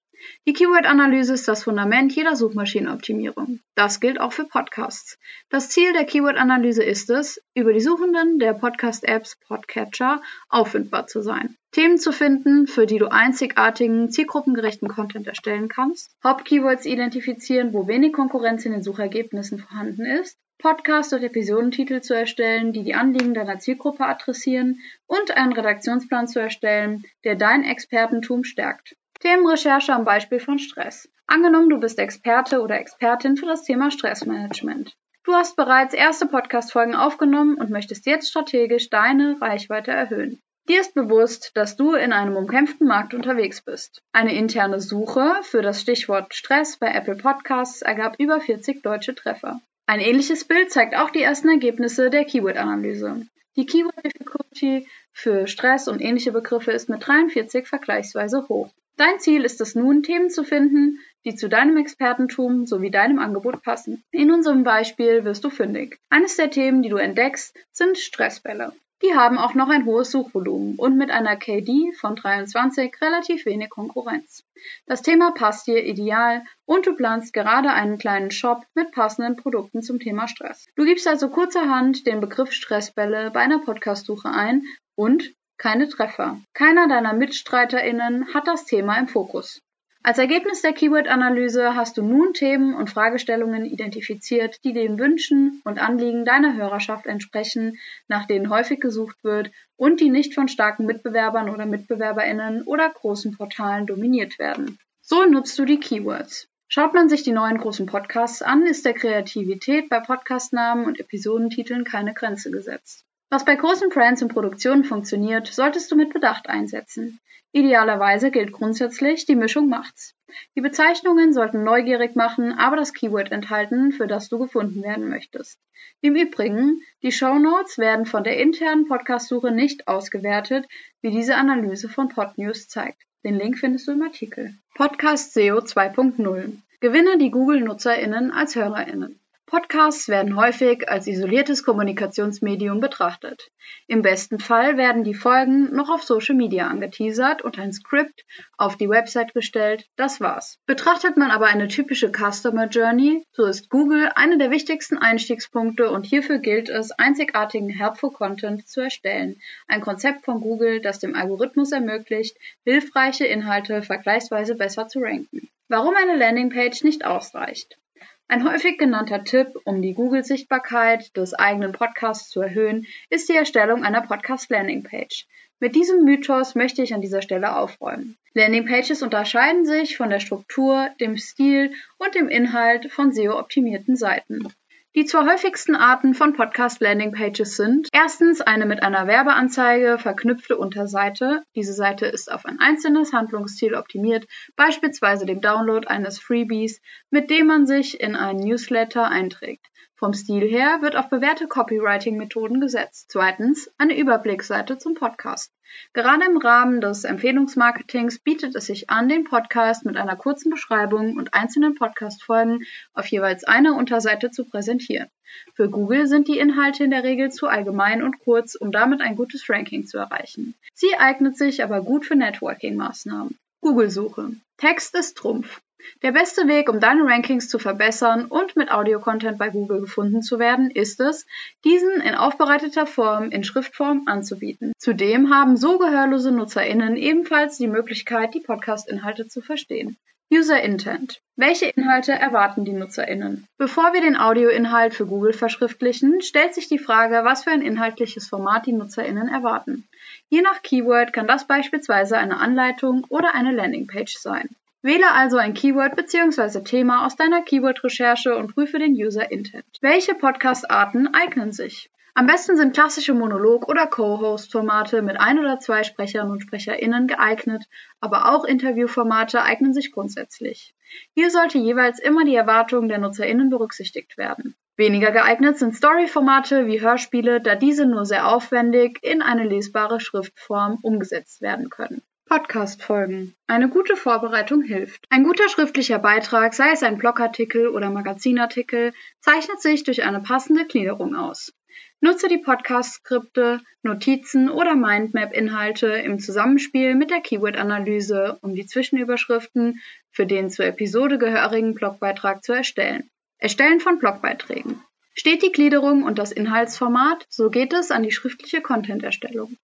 Die 0.48 0.54
Keyword-Analyse 0.54 1.34
ist 1.34 1.48
das 1.48 1.64
Fundament 1.64 2.16
jeder 2.16 2.36
Suchmaschinenoptimierung. 2.36 3.60
Das 3.76 4.00
gilt 4.00 4.20
auch 4.20 4.34
für 4.34 4.46
Podcasts. 4.46 5.18
Das 5.50 5.70
Ziel 5.70 5.94
der 5.94 6.06
Keyword-Analyse 6.06 6.84
ist 6.84 7.10
es, 7.10 7.42
über 7.54 7.74
die 7.74 7.80
Suchenden 7.80 8.40
der 8.40 8.54
Podcast-Apps 8.54 9.38
Podcatcher 9.48 10.22
auffindbar 10.50 11.08
zu 11.08 11.22
sein. 11.22 11.58
Themen 11.72 11.98
zu 11.98 12.12
finden, 12.12 12.68
für 12.68 12.86
die 12.86 12.98
du 12.98 13.12
einzigartigen, 13.12 14.10
zielgruppengerechten 14.10 14.88
Content 14.88 15.28
erstellen 15.28 15.68
kannst, 15.68 16.16
Hauptkeywords 16.24 16.86
identifizieren, 16.86 17.74
wo 17.74 17.88
wenig 17.88 18.14
Konkurrenz 18.14 18.66
in 18.66 18.72
den 18.72 18.84
Suchergebnissen 18.84 19.60
vorhanden 19.60 20.06
ist, 20.06 20.38
Podcast- 20.58 21.14
und 21.14 21.24
Episodentitel 21.24 22.02
zu 22.02 22.14
erstellen, 22.14 22.74
die 22.74 22.84
die 22.84 22.96
Anliegen 22.96 23.34
deiner 23.34 23.60
Zielgruppe 23.60 24.06
adressieren 24.06 24.80
und 25.06 25.36
einen 25.36 25.54
Redaktionsplan 25.54 26.28
zu 26.28 26.40
erstellen, 26.40 27.06
der 27.24 27.36
dein 27.36 27.64
Expertentum 27.64 28.44
stärkt. 28.44 28.96
Themenrecherche 29.20 29.94
am 29.94 30.06
Beispiel 30.06 30.40
von 30.40 30.60
Stress. 30.60 31.10
Angenommen, 31.28 31.70
du 31.70 31.80
bist 31.80 32.00
Experte 32.00 32.62
oder 32.62 32.80
Expertin 32.80 33.38
für 33.38 33.46
das 33.46 33.64
Thema 33.64 33.92
Stressmanagement. 33.92 34.96
Du 35.24 35.34
hast 35.34 35.56
bereits 35.56 35.94
erste 35.94 36.28
Podcast-Folgen 36.28 36.96
aufgenommen 36.96 37.56
und 37.56 37.72
möchtest 37.72 38.06
jetzt 38.06 38.30
strategisch 38.30 38.90
deine 38.90 39.42
Reichweite 39.42 39.92
erhöhen. 39.92 40.40
Dir 40.68 40.82
ist 40.82 40.94
bewusst, 40.94 41.52
dass 41.56 41.76
du 41.76 41.94
in 41.94 42.14
einem 42.14 42.36
umkämpften 42.36 42.88
Markt 42.88 43.14
unterwegs 43.14 43.62
bist. 43.62 44.02
Eine 44.14 44.36
interne 44.36 44.80
Suche 44.80 45.36
für 45.44 45.62
das 45.62 45.82
Stichwort 45.82 46.34
Stress 46.34 46.78
bei 46.78 46.92
Apple 46.92 47.16
Podcasts 47.16 47.82
ergab 47.82 48.20
über 48.20 48.40
40 48.42 48.82
deutsche 48.82 49.14
Treffer. 49.16 49.62
Ein 49.88 50.00
ähnliches 50.00 50.46
Bild 50.46 50.72
zeigt 50.72 50.96
auch 50.96 51.12
die 51.12 51.22
ersten 51.22 51.48
Ergebnisse 51.48 52.10
der 52.10 52.26
Keyword-Analyse. 52.26 53.28
Die 53.56 53.66
Keyword 53.68 54.04
Difficulty 54.04 54.88
für 55.14 55.48
Stress 55.48 55.88
und 55.88 56.02
ähnliche 56.02 56.32
Begriffe 56.32 56.72
ist 56.72 56.90
mit 56.90 57.06
43 57.06 57.68
vergleichsweise 57.68 58.48
hoch. 58.50 58.74
Dein 58.98 59.20
Ziel 59.20 59.44
ist 59.44 59.62
es 59.62 59.76
nun, 59.76 60.04
Themen 60.04 60.30
zu 60.30 60.44
finden, 60.44 61.00
die 61.26 61.36
zu 61.36 61.50
deinem 61.50 61.78
Expertentum 61.78 62.66
sowie 62.66 62.90
deinem 62.90 63.20
Angebot 63.20 63.62
passen. 63.62 64.04
In 64.12 64.32
unserem 64.32 64.64
Beispiel 64.64 65.24
wirst 65.24 65.44
du 65.44 65.50
fündig. 65.50 66.00
Eines 66.10 66.36
der 66.38 66.50
Themen, 66.50 66.82
die 66.82 66.90
du 66.90 66.98
entdeckst, 66.98 67.56
sind 67.72 67.98
Stressbälle. 67.98 68.74
Die 69.02 69.14
haben 69.14 69.38
auch 69.38 69.54
noch 69.54 69.70
ein 69.70 69.86
hohes 69.86 70.12
Suchvolumen 70.12 70.76
und 70.78 70.98
mit 70.98 71.12
einer 71.12 71.36
KD 71.36 71.92
von 72.00 72.16
23 72.16 72.94
relativ 73.02 73.46
wenig 73.46 73.70
Konkurrenz. 73.70 74.44
Das 74.86 75.02
Thema 75.02 75.32
passt 75.32 75.68
dir 75.68 75.84
ideal 75.84 76.44
und 76.66 76.88
du 76.88 76.96
planst 76.96 77.34
gerade 77.34 77.72
einen 77.72 77.98
kleinen 77.98 78.32
Shop 78.32 78.64
mit 78.74 78.92
passenden 78.92 79.36
Produkten 79.36 79.82
zum 79.82 80.00
Thema 80.00 80.28
Stress. 80.28 80.66
Du 80.76 80.86
gibst 80.86 81.08
also 81.08 81.30
kurzerhand 81.30 82.08
den 82.08 82.22
Begriff 82.22 82.52
Stressbälle 82.52 83.32
bei 83.32 83.42
einer 83.42 83.60
Podcastsuche 83.60 84.30
ein 84.30 84.64
und 84.96 85.34
keine 85.58 85.90
Treffer. 85.90 86.40
Keiner 86.54 86.88
deiner 86.88 87.14
MitstreiterInnen 87.14 88.34
hat 88.34 88.48
das 88.48 88.66
Thema 88.66 88.98
im 88.98 89.08
Fokus. 89.08 89.62
Als 90.08 90.20
Ergebnis 90.20 90.62
der 90.62 90.74
Keyword-Analyse 90.74 91.76
hast 91.76 91.98
du 91.98 92.04
nun 92.04 92.36
Themen 92.36 92.76
und 92.76 92.92
Fragestellungen 92.92 93.66
identifiziert, 93.66 94.64
die 94.64 94.72
den 94.72 95.00
Wünschen 95.00 95.64
und 95.66 95.80
Anliegen 95.80 96.26
deiner 96.26 96.56
Hörerschaft 96.56 97.08
entsprechen, 97.08 97.80
nach 98.08 98.28
denen 98.28 98.52
häufig 98.52 98.80
gesucht 98.80 99.24
wird 99.24 99.50
und 99.78 100.00
die 100.00 100.12
nicht 100.12 100.36
von 100.36 100.48
starken 100.48 100.86
Mitbewerbern 100.86 101.50
oder 101.50 101.66
Mitbewerberinnen 101.66 102.62
oder 102.66 102.88
großen 102.88 103.36
Portalen 103.36 103.88
dominiert 103.88 104.38
werden. 104.38 104.78
So 105.02 105.26
nutzt 105.26 105.58
du 105.58 105.66
die 105.66 105.80
Keywords. 105.80 106.50
Schaut 106.68 106.94
man 106.94 107.10
sich 107.10 107.24
die 107.24 107.32
neuen 107.32 107.58
großen 107.58 107.88
Podcasts 107.88 108.44
an, 108.44 108.68
ist 108.68 108.86
der 108.86 108.94
Kreativität 108.94 109.90
bei 109.90 110.02
Podcastnamen 110.02 110.86
und 110.86 111.00
Episodentiteln 111.00 111.84
keine 111.84 112.14
Grenze 112.14 112.52
gesetzt. 112.52 113.06
Was 113.30 113.46
bei 113.46 113.56
großen 113.56 113.90
Brands 113.90 114.22
und 114.22 114.34
Produktionen 114.34 114.84
funktioniert, 114.84 115.48
solltest 115.48 115.92
du 115.92 115.96
mit 115.96 116.14
Bedacht 116.14 116.48
einsetzen. 116.48 117.20
Idealerweise 117.52 118.32
gilt 118.32 118.52
grundsätzlich, 118.52 119.26
die 119.26 119.36
Mischung 119.36 119.70
macht's. 119.70 120.14
Die 120.56 120.62
Bezeichnungen 120.62 121.34
sollten 121.34 121.64
neugierig 121.64 122.16
machen, 122.16 122.52
aber 122.52 122.76
das 122.76 122.94
Keyword 122.94 123.32
enthalten, 123.32 123.94
für 123.94 124.08
das 124.08 124.28
du 124.30 124.40
gefunden 124.40 124.84
werden 124.84 125.10
möchtest. 125.10 125.58
Im 126.02 126.16
Übrigen, 126.16 126.82
die 127.02 127.12
Show 127.12 127.40
Notes 127.40 127.78
werden 127.78 128.06
von 128.06 128.24
der 128.24 128.38
internen 128.38 128.88
Podcast-Suche 128.88 129.52
nicht 129.52 129.88
ausgewertet, 129.88 130.68
wie 131.02 131.12
diese 131.12 131.36
Analyse 131.36 131.88
von 131.88 132.10
Podnews 132.10 132.68
zeigt. 132.68 133.02
Den 133.24 133.36
Link 133.36 133.58
findest 133.58 133.88
du 133.88 133.94
im 133.94 134.04
Artikel. 134.04 134.54
Podcast 134.76 135.34
SEO 135.34 135.60
2.0. 135.60 136.58
Gewinne 136.82 137.18
die 137.18 137.32
Google-NutzerInnen 137.32 138.32
als 138.32 138.56
HörerInnen. 138.56 139.20
Podcasts 139.48 140.08
werden 140.08 140.36
häufig 140.36 140.90
als 140.90 141.06
isoliertes 141.06 141.64
Kommunikationsmedium 141.64 142.80
betrachtet. 142.80 143.52
Im 143.86 144.02
besten 144.02 144.40
Fall 144.40 144.76
werden 144.76 145.04
die 145.04 145.14
Folgen 145.14 145.72
noch 145.76 145.92
auf 145.92 146.02
Social 146.02 146.34
Media 146.34 146.68
angeteasert 146.68 147.44
und 147.44 147.60
ein 147.60 147.72
Skript 147.72 148.26
auf 148.58 148.76
die 148.76 148.90
Website 148.90 149.36
gestellt, 149.36 149.86
das 149.98 150.20
war's. 150.20 150.58
Betrachtet 150.66 151.16
man 151.18 151.30
aber 151.30 151.46
eine 151.46 151.68
typische 151.68 152.12
Customer 152.12 152.66
Journey, 152.68 153.24
so 153.34 153.46
ist 153.46 153.70
Google 153.70 154.12
eine 154.16 154.40
der 154.40 154.50
wichtigsten 154.50 154.98
Einstiegspunkte 154.98 155.92
und 155.92 156.08
hierfür 156.08 156.40
gilt 156.40 156.70
es, 156.70 156.92
einzigartigen 156.92 157.70
Helpful 157.70 158.12
Content 158.12 158.68
zu 158.68 158.82
erstellen. 158.82 159.40
Ein 159.68 159.82
Konzept 159.82 160.26
von 160.26 160.42
Google, 160.42 160.82
das 160.82 160.98
dem 160.98 161.16
Algorithmus 161.16 161.72
ermöglicht, 161.72 162.36
hilfreiche 162.64 163.26
Inhalte 163.26 163.84
vergleichsweise 163.84 164.56
besser 164.56 164.88
zu 164.88 165.02
ranken. 165.02 165.50
Warum 165.68 165.94
eine 165.96 166.16
Landingpage 166.16 166.84
nicht 166.84 167.06
ausreicht. 167.06 167.78
Ein 168.28 168.44
häufig 168.44 168.80
genannter 168.80 169.24
Tipp, 169.24 169.50
um 169.66 169.84
die 169.84 169.94
Google-Sichtbarkeit 169.94 171.16
des 171.16 171.36
eigenen 171.36 171.74
Podcasts 171.74 172.32
zu 172.32 172.42
erhöhen, 172.42 172.88
ist 173.12 173.30
die 173.30 173.36
Erstellung 173.36 173.84
einer 173.84 174.02
Podcast-Landingpage. 174.02 175.28
Mit 175.60 175.76
diesem 175.76 176.04
Mythos 176.04 176.56
möchte 176.56 176.82
ich 176.82 176.96
an 176.96 177.02
dieser 177.02 177.22
Stelle 177.22 177.56
aufräumen. 177.56 178.18
Landingpages 178.34 179.04
unterscheiden 179.04 179.66
sich 179.66 179.96
von 179.96 180.10
der 180.10 180.20
Struktur, 180.20 180.90
dem 181.00 181.18
Stil 181.18 181.74
und 182.00 182.16
dem 182.16 182.28
Inhalt 182.28 182.92
von 182.92 183.14
SEO-optimierten 183.14 183.96
Seiten. 183.96 184.52
Die 184.98 185.04
zwei 185.04 185.30
häufigsten 185.30 185.76
Arten 185.76 186.14
von 186.14 186.32
Podcast-Landing-Pages 186.32 187.58
sind 187.58 187.90
erstens 187.92 188.40
eine 188.40 188.66
mit 188.66 188.82
einer 188.82 189.08
Werbeanzeige 189.08 189.98
verknüpfte 190.00 190.58
Unterseite. 190.58 191.44
Diese 191.54 191.74
Seite 191.74 192.06
ist 192.06 192.32
auf 192.32 192.46
ein 192.46 192.60
einzelnes 192.62 193.12
Handlungsziel 193.12 193.76
optimiert, 193.76 194.26
beispielsweise 194.56 195.26
dem 195.26 195.42
Download 195.42 195.86
eines 195.86 196.18
Freebies, 196.22 196.80
mit 197.10 197.30
dem 197.30 197.48
man 197.48 197.66
sich 197.66 198.00
in 198.00 198.16
einen 198.16 198.40
Newsletter 198.40 199.10
einträgt. 199.10 199.68
Vom 199.98 200.14
Stil 200.14 200.48
her 200.48 200.78
wird 200.82 200.96
auf 200.96 201.10
bewährte 201.10 201.48
Copywriting-Methoden 201.48 202.62
gesetzt. 202.62 203.08
Zweitens 203.10 203.70
eine 203.78 203.98
Überblicksseite 203.98 204.78
zum 204.78 204.94
Podcast. 204.94 205.52
Gerade 205.94 206.26
im 206.26 206.38
Rahmen 206.38 206.82
des 206.82 207.04
Empfehlungsmarketings 207.04 208.20
bietet 208.20 208.56
es 208.56 208.66
sich 208.66 208.90
an, 208.90 209.10
den 209.10 209.24
Podcast 209.24 209.86
mit 209.86 209.98
einer 209.98 210.16
kurzen 210.16 210.50
Beschreibung 210.50 211.18
und 211.18 211.34
einzelnen 211.34 211.76
Podcast-Folgen 211.76 212.66
auf 212.94 213.08
jeweils 213.08 213.44
einer 213.44 213.76
Unterseite 213.76 214.32
zu 214.32 214.46
präsentieren. 214.46 215.10
Für 215.54 215.70
Google 215.70 216.08
sind 216.08 216.28
die 216.28 216.40
Inhalte 216.40 216.84
in 216.84 216.92
der 216.92 217.04
Regel 217.04 217.32
zu 217.32 217.48
allgemein 217.48 218.04
und 218.04 218.20
kurz, 218.20 218.56
um 218.56 218.72
damit 218.72 219.02
ein 219.02 219.16
gutes 219.16 219.50
Ranking 219.50 219.86
zu 219.86 219.98
erreichen. 219.98 220.56
Sie 220.74 220.96
eignet 220.98 221.38
sich 221.38 221.64
aber 221.64 221.82
gut 221.82 222.06
für 222.06 222.16
Networking-Maßnahmen. 222.16 223.38
Google-Suche. 223.62 224.36
Text 224.58 224.96
ist 224.96 225.18
Trumpf. 225.18 225.62
Der 226.02 226.12
beste 226.12 226.48
Weg, 226.48 226.70
um 226.70 226.80
deine 226.80 227.06
Rankings 227.06 227.50
zu 227.50 227.60
verbessern 227.60 228.26
und 228.26 228.56
mit 228.56 228.72
Audio-Content 228.72 229.38
bei 229.38 229.50
Google 229.50 229.82
gefunden 229.82 230.22
zu 230.22 230.40
werden, 230.40 230.70
ist 230.70 231.00
es, 231.00 231.26
diesen 231.64 232.02
in 232.02 232.16
aufbereiteter 232.16 232.86
Form 232.86 233.32
in 233.32 233.44
Schriftform 233.44 234.04
anzubieten. 234.06 234.74
Zudem 234.78 235.34
haben 235.34 235.58
so 235.58 235.78
gehörlose 235.78 236.32
NutzerInnen 236.32 236.98
ebenfalls 236.98 237.58
die 237.58 237.68
Möglichkeit, 237.68 238.34
die 238.34 238.40
Podcast-Inhalte 238.40 239.28
zu 239.28 239.42
verstehen. 239.42 239.98
User 240.34 240.62
Intent. 240.62 241.22
Welche 241.36 241.68
Inhalte 241.68 242.12
erwarten 242.12 242.66
die 242.66 242.74
NutzerInnen? 242.74 243.48
Bevor 243.58 243.94
wir 243.94 244.02
den 244.02 244.18
Audioinhalt 244.18 244.96
für 244.96 245.06
Google 245.06 245.34
verschriftlichen, 245.34 246.22
stellt 246.22 246.56
sich 246.56 246.68
die 246.68 246.80
Frage, 246.80 247.22
was 247.24 247.44
für 247.44 247.52
ein 247.52 247.62
inhaltliches 247.62 248.28
Format 248.28 248.66
die 248.66 248.74
NutzerInnen 248.74 249.28
erwarten. 249.28 249.88
Je 250.30 250.42
nach 250.42 250.64
Keyword 250.64 251.14
kann 251.14 251.28
das 251.28 251.46
beispielsweise 251.46 252.18
eine 252.18 252.38
Anleitung 252.38 253.06
oder 253.10 253.36
eine 253.36 253.52
Landingpage 253.52 254.18
sein. 254.18 254.50
Wähle 254.86 255.14
also 255.14 255.38
ein 255.38 255.56
Keyword 255.56 255.96
bzw. 255.96 256.62
Thema 256.62 257.08
aus 257.08 257.16
deiner 257.16 257.42
Keyword-Recherche 257.42 258.38
und 258.38 258.54
prüfe 258.54 258.78
den 258.78 258.92
User 258.92 259.32
Intent. 259.32 259.66
Welche 259.82 260.14
Podcast-Arten 260.14 261.08
eignen 261.12 261.52
sich? 261.52 261.90
Am 262.14 262.28
besten 262.28 262.56
sind 262.56 262.76
klassische 262.76 263.16
Monolog- 263.16 263.68
oder 263.68 263.88
Co-Host-Formate 263.88 265.02
mit 265.02 265.20
ein 265.20 265.40
oder 265.40 265.60
zwei 265.60 265.82
Sprechern 265.82 266.30
und 266.30 266.42
SprecherInnen 266.42 267.08
geeignet, 267.08 267.64
aber 268.00 268.32
auch 268.32 268.46
Interviewformate 268.46 269.42
eignen 269.42 269.74
sich 269.74 269.92
grundsätzlich. 269.92 270.76
Hier 271.16 271.32
sollte 271.32 271.58
jeweils 271.58 271.98
immer 271.98 272.24
die 272.24 272.36
Erwartung 272.36 272.88
der 272.88 273.00
NutzerInnen 273.00 273.50
berücksichtigt 273.50 274.20
werden. 274.20 274.56
Weniger 274.78 275.10
geeignet 275.10 275.58
sind 275.58 275.76
Story-Formate 275.76 276.68
wie 276.68 276.82
Hörspiele, 276.82 277.42
da 277.42 277.56
diese 277.56 277.88
nur 277.88 278.06
sehr 278.06 278.28
aufwendig 278.28 279.00
in 279.02 279.24
eine 279.24 279.46
lesbare 279.46 280.00
Schriftform 280.00 280.78
umgesetzt 280.84 281.42
werden 281.42 281.72
können. 281.72 282.04
Podcast-Folgen. 282.26 283.36
Eine 283.46 283.70
gute 283.70 283.96
Vorbereitung 283.96 284.64
hilft. 284.64 285.06
Ein 285.10 285.24
guter 285.24 285.48
schriftlicher 285.48 286.00
Beitrag, 286.00 286.56
sei 286.56 286.72
es 286.72 286.82
ein 286.82 286.98
Blogartikel 286.98 287.68
oder 287.68 287.92
Magazinartikel, 287.92 288.94
zeichnet 289.20 289.62
sich 289.62 289.84
durch 289.84 290.04
eine 290.04 290.22
passende 290.22 290.66
Gliederung 290.66 291.16
aus. 291.16 291.54
Nutze 292.02 292.28
die 292.28 292.40
Podcast-Skripte, 292.40 293.62
Notizen 293.84 294.50
oder 294.50 294.76
Mindmap-Inhalte 294.76 295.88
im 295.88 296.20
Zusammenspiel 296.20 296.96
mit 296.96 297.12
der 297.12 297.22
Keyword-Analyse, 297.22 298.40
um 298.42 298.56
die 298.56 298.66
Zwischenüberschriften 298.66 299.82
für 300.10 300.26
den 300.26 300.50
zur 300.50 300.66
Episode 300.66 301.20
gehörigen 301.20 301.76
Blogbeitrag 301.76 302.44
zu 302.44 302.54
erstellen. 302.54 303.10
Erstellen 303.38 303.80
von 303.80 304.00
Blogbeiträgen. 304.00 304.82
Steht 305.14 305.44
die 305.44 305.52
Gliederung 305.52 306.04
und 306.04 306.18
das 306.18 306.32
Inhaltsformat, 306.32 307.26
so 307.30 307.50
geht 307.50 307.72
es 307.74 307.92
an 307.92 308.04
die 308.04 308.12
schriftliche 308.12 308.62
Content-Erstellung. 308.62 309.58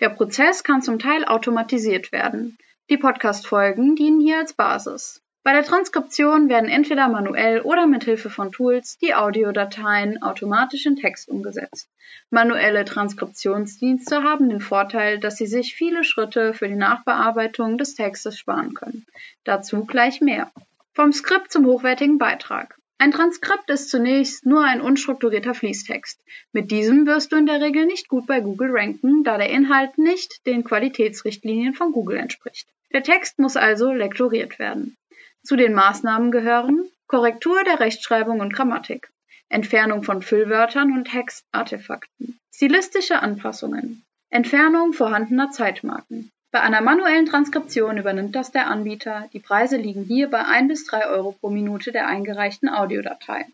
Der 0.00 0.10
Prozess 0.10 0.64
kann 0.64 0.82
zum 0.82 0.98
Teil 0.98 1.24
automatisiert 1.24 2.12
werden. 2.12 2.58
Die 2.90 2.98
Podcast-Folgen 2.98 3.96
dienen 3.96 4.20
hier 4.20 4.38
als 4.38 4.52
Basis. 4.52 5.22
Bei 5.46 5.52
der 5.52 5.62
Transkription 5.62 6.48
werden 6.48 6.68
entweder 6.68 7.06
manuell 7.06 7.60
oder 7.60 7.86
mit 7.86 8.02
Hilfe 8.02 8.30
von 8.30 8.50
Tools 8.50 8.98
die 8.98 9.14
Audiodateien 9.14 10.20
automatisch 10.20 10.86
in 10.86 10.96
Text 10.96 11.28
umgesetzt. 11.28 11.88
Manuelle 12.30 12.84
Transkriptionsdienste 12.84 14.24
haben 14.24 14.48
den 14.48 14.60
Vorteil, 14.60 15.20
dass 15.20 15.36
sie 15.36 15.46
sich 15.46 15.74
viele 15.74 16.02
Schritte 16.02 16.52
für 16.52 16.66
die 16.66 16.74
Nachbearbeitung 16.74 17.78
des 17.78 17.94
Textes 17.94 18.36
sparen 18.36 18.74
können. 18.74 19.06
Dazu 19.44 19.84
gleich 19.84 20.20
mehr. 20.20 20.50
Vom 20.94 21.12
Skript 21.12 21.52
zum 21.52 21.64
hochwertigen 21.66 22.18
Beitrag. 22.18 22.76
Ein 22.98 23.12
Transkript 23.12 23.68
ist 23.68 23.90
zunächst 23.90 24.46
nur 24.46 24.64
ein 24.64 24.80
unstrukturierter 24.80 25.54
Fließtext. 25.54 26.18
Mit 26.52 26.70
diesem 26.70 27.06
wirst 27.06 27.30
du 27.30 27.36
in 27.36 27.46
der 27.46 27.60
Regel 27.60 27.84
nicht 27.84 28.08
gut 28.08 28.26
bei 28.26 28.40
Google 28.40 28.70
ranken, 28.70 29.22
da 29.22 29.36
der 29.36 29.50
Inhalt 29.50 29.98
nicht 29.98 30.46
den 30.46 30.64
Qualitätsrichtlinien 30.64 31.74
von 31.74 31.92
Google 31.92 32.16
entspricht. 32.16 32.68
Der 32.92 33.02
Text 33.02 33.38
muss 33.38 33.56
also 33.56 33.92
lektoriert 33.92 34.58
werden. 34.58 34.96
Zu 35.42 35.56
den 35.56 35.74
Maßnahmen 35.74 36.30
gehören 36.30 36.88
Korrektur 37.06 37.62
der 37.64 37.80
Rechtschreibung 37.80 38.40
und 38.40 38.54
Grammatik, 38.54 39.10
Entfernung 39.48 40.02
von 40.02 40.22
Füllwörtern 40.22 40.92
und 40.92 41.04
Textartefakten, 41.04 42.40
stilistische 42.52 43.20
Anpassungen, 43.20 44.04
Entfernung 44.30 44.92
vorhandener 44.92 45.50
Zeitmarken, 45.50 46.32
bei 46.56 46.62
einer 46.62 46.80
manuellen 46.80 47.26
Transkription 47.26 47.98
übernimmt 47.98 48.34
das 48.34 48.50
der 48.50 48.68
Anbieter, 48.68 49.28
die 49.34 49.40
Preise 49.40 49.76
liegen 49.76 50.04
hier 50.04 50.30
bei 50.30 50.42
1 50.42 50.68
bis 50.68 50.86
3 50.86 51.06
Euro 51.08 51.32
pro 51.32 51.50
Minute 51.50 51.92
der 51.92 52.06
eingereichten 52.06 52.70
Audiodatei. 52.70 53.44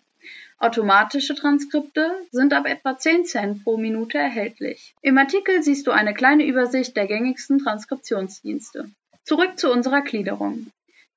Automatische 0.60 1.34
Transkripte 1.34 2.12
sind 2.30 2.54
ab 2.54 2.64
etwa 2.64 2.96
10 2.96 3.24
Cent 3.24 3.64
pro 3.64 3.76
Minute 3.76 4.18
erhältlich. 4.18 4.94
Im 5.02 5.18
Artikel 5.18 5.64
siehst 5.64 5.88
du 5.88 5.90
eine 5.90 6.14
kleine 6.14 6.46
Übersicht 6.46 6.96
der 6.96 7.08
gängigsten 7.08 7.58
Transkriptionsdienste. 7.58 8.88
Zurück 9.24 9.58
zu 9.58 9.72
unserer 9.72 10.02
Gliederung. 10.02 10.68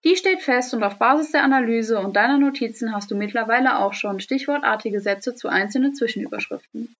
Die 0.05 0.15
steht 0.15 0.43
fest 0.43 0.71
und 0.75 0.83
auf 0.83 0.99
Basis 0.99 1.31
der 1.31 1.43
Analyse 1.43 1.99
und 1.99 2.15
deiner 2.15 2.37
Notizen 2.37 2.93
hast 2.93 3.09
du 3.09 3.15
mittlerweile 3.15 3.79
auch 3.79 3.93
schon 3.93 4.19
stichwortartige 4.19 4.99
Sätze 4.99 5.33
zu 5.33 5.47
einzelnen 5.47 5.95
Zwischenüberschriften. 5.95 6.95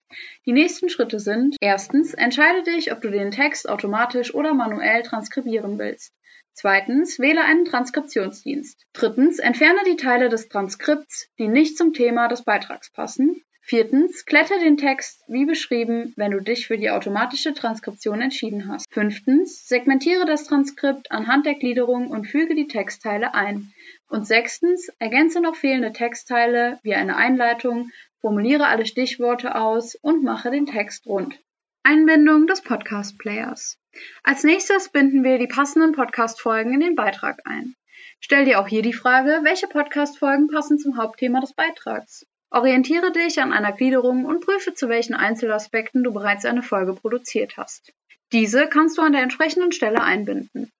Die 0.47 0.53
nächsten 0.53 0.89
Schritte 0.89 1.19
sind 1.19 1.55
erstens, 1.61 2.15
entscheide 2.15 2.63
dich, 2.63 2.91
ob 2.91 3.01
du 3.01 3.11
den 3.11 3.29
Text 3.29 3.69
automatisch 3.69 4.33
oder 4.33 4.55
manuell 4.55 5.03
transkribieren 5.03 5.77
willst. 5.77 6.13
Zweitens, 6.53 7.19
wähle 7.19 7.43
einen 7.43 7.65
Transkriptionsdienst. 7.65 8.87
Drittens, 8.93 9.37
entferne 9.37 9.81
die 9.85 9.97
Teile 9.97 10.29
des 10.29 10.49
Transkripts, 10.49 11.27
die 11.37 11.47
nicht 11.47 11.77
zum 11.77 11.93
Thema 11.93 12.27
des 12.27 12.43
Beitrags 12.43 12.89
passen. 12.89 13.43
Viertens, 13.67 14.27
klette 14.27 14.59
den 14.59 14.77
Text 14.77 15.23
wie 15.27 15.47
beschrieben, 15.47 16.13
wenn 16.17 16.29
du 16.29 16.39
dich 16.39 16.67
für 16.67 16.77
die 16.77 16.91
automatische 16.91 17.55
Transkription 17.55 18.21
entschieden 18.21 18.67
hast. 18.67 18.85
Fünftens, 18.93 19.67
segmentiere 19.67 20.27
das 20.27 20.43
Transkript 20.43 21.11
anhand 21.11 21.47
der 21.47 21.55
Gliederung 21.55 22.11
und 22.11 22.27
füge 22.27 22.53
die 22.53 22.67
Textteile 22.67 23.33
ein. 23.33 23.73
Und 24.07 24.27
sechstens, 24.27 24.89
ergänze 24.99 25.41
noch 25.41 25.55
fehlende 25.55 25.93
Textteile 25.93 26.77
wie 26.83 26.93
eine 26.93 27.15
Einleitung, 27.15 27.89
formuliere 28.21 28.67
alle 28.67 28.85
Stichworte 28.85 29.55
aus 29.55 29.95
und 29.95 30.23
mache 30.23 30.51
den 30.51 30.67
Text 30.67 31.07
rund. 31.07 31.39
Einbindung 31.81 32.45
des 32.45 32.61
Podcast-Players. 32.61 33.79
Als 34.21 34.43
nächstes 34.43 34.89
binden 34.89 35.23
wir 35.23 35.39
die 35.39 35.47
passenden 35.47 35.93
Podcast-Folgen 35.93 36.71
in 36.71 36.81
den 36.81 36.93
Beitrag 36.93 37.39
ein. 37.45 37.73
Stell 38.19 38.45
dir 38.45 38.59
auch 38.59 38.67
hier 38.67 38.83
die 38.83 38.93
Frage, 38.93 39.39
welche 39.41 39.65
Podcast-Folgen 39.65 40.49
passen 40.49 40.77
zum 40.77 40.97
Hauptthema 40.97 41.41
des 41.41 41.53
Beitrags. 41.53 42.27
Orientiere 42.55 43.11
dich 43.11 43.41
an 43.41 43.51
einer 43.51 43.73
Gliederung 43.73 44.23
und 44.23 44.39
prüfe, 44.39 44.73
zu 44.73 44.87
welchen 44.87 45.13
Einzelaspekten 45.13 46.05
du 46.05 46.13
bereits 46.13 46.45
eine 46.45 46.63
Folge 46.63 46.93
produziert 46.93 47.57
hast. 47.57 47.91
Diese 48.31 48.69
kannst 48.69 48.97
du 48.97 49.01
an 49.01 49.11
der 49.11 49.23
entsprechenden 49.23 49.73
Stelle 49.73 50.01
einbinden. 50.01 50.71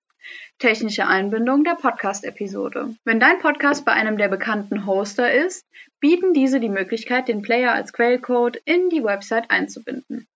Technische 0.58 1.06
Einbindung 1.06 1.66
der 1.66 1.76
Podcast-Episode. 1.76 2.96
Wenn 3.04 3.20
dein 3.20 3.40
Podcast 3.40 3.84
bei 3.84 3.92
einem 3.92 4.18
der 4.18 4.30
bekannten 4.30 4.86
Hoster 4.86 5.34
ist, 5.34 5.66
bieten 6.00 6.34
diese 6.34 6.62
die 6.62 6.70
Möglichkeit, 6.70 7.28
den 7.28 7.42
Player 7.42 7.74
als 7.74 7.92
Quellcode 7.92 8.56
in 8.64 8.90
die 8.90 9.04
Website 9.04 9.52
einzubinden. 9.52 10.28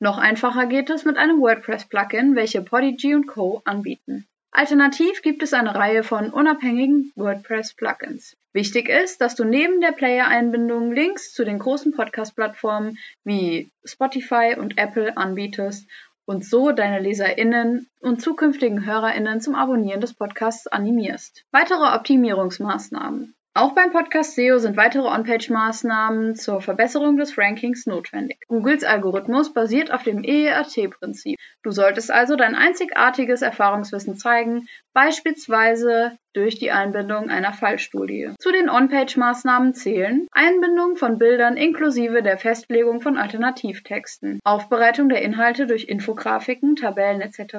Noch 0.00 0.18
einfacher 0.18 0.66
geht 0.66 0.90
es 0.90 1.04
mit 1.04 1.16
einem 1.16 1.40
WordPress-Plugin, 1.40 2.34
welche 2.34 2.60
Podigy 2.60 3.14
und 3.14 3.28
Co. 3.28 3.62
anbieten. 3.64 4.26
Alternativ 4.50 5.22
gibt 5.22 5.42
es 5.42 5.52
eine 5.52 5.74
Reihe 5.74 6.02
von 6.02 6.30
unabhängigen 6.30 7.12
WordPress-Plugins. 7.16 8.36
Wichtig 8.52 8.88
ist, 8.88 9.20
dass 9.20 9.34
du 9.34 9.44
neben 9.44 9.80
der 9.80 9.92
Player-Einbindung 9.92 10.92
Links 10.92 11.32
zu 11.32 11.44
den 11.44 11.58
großen 11.58 11.92
Podcast-Plattformen 11.92 12.98
wie 13.24 13.70
Spotify 13.84 14.56
und 14.58 14.78
Apple 14.78 15.16
anbietest 15.16 15.88
und 16.24 16.44
so 16.44 16.72
deine 16.72 16.98
LeserInnen 16.98 17.88
und 18.00 18.20
zukünftigen 18.20 18.84
HörerInnen 18.84 19.40
zum 19.40 19.54
Abonnieren 19.54 20.00
des 20.00 20.14
Podcasts 20.14 20.66
animierst. 20.66 21.44
Weitere 21.52 21.94
Optimierungsmaßnahmen. 21.94 23.34
Auch 23.60 23.72
beim 23.72 23.90
Podcast 23.90 24.36
SEO 24.36 24.58
sind 24.58 24.76
weitere 24.76 25.08
On-Page-Maßnahmen 25.08 26.36
zur 26.36 26.60
Verbesserung 26.60 27.16
des 27.16 27.36
Rankings 27.36 27.86
notwendig. 27.86 28.38
Googles 28.46 28.84
Algorithmus 28.84 29.52
basiert 29.52 29.90
auf 29.90 30.04
dem 30.04 30.22
EEAT-Prinzip. 30.22 31.36
Du 31.64 31.72
solltest 31.72 32.12
also 32.12 32.36
dein 32.36 32.54
einzigartiges 32.54 33.42
Erfahrungswissen 33.42 34.16
zeigen, 34.16 34.68
beispielsweise 34.92 36.16
durch 36.34 36.60
die 36.60 36.70
Einbindung 36.70 37.30
einer 37.30 37.52
Fallstudie. 37.52 38.30
Zu 38.38 38.52
den 38.52 38.70
On-Page-Maßnahmen 38.70 39.74
zählen 39.74 40.28
Einbindung 40.30 40.94
von 40.94 41.18
Bildern 41.18 41.56
inklusive 41.56 42.22
der 42.22 42.38
Festlegung 42.38 43.00
von 43.00 43.18
Alternativtexten, 43.18 44.38
Aufbereitung 44.44 45.08
der 45.08 45.22
Inhalte 45.22 45.66
durch 45.66 45.86
Infografiken, 45.86 46.76
Tabellen 46.76 47.22
etc., 47.22 47.56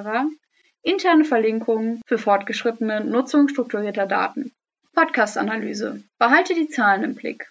interne 0.80 1.24
Verlinkungen 1.24 2.00
für 2.06 2.16
fortgeschrittene 2.16 3.04
Nutzung 3.04 3.48
strukturierter 3.48 4.06
Daten. 4.06 4.54
Podcast-Analyse. 4.92 6.02
Behalte 6.18 6.54
die 6.54 6.68
Zahlen 6.68 7.04
im 7.04 7.14
Blick. 7.14 7.50